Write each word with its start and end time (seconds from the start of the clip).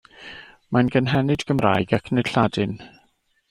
Mae'n 0.77 0.89
gynhenid 0.95 1.47
Gymraeg 1.51 1.95
ac 2.01 2.13
nid 2.17 2.33
Lladin. 2.33 2.77